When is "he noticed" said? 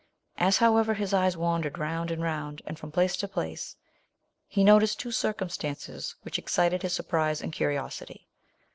4.47-4.99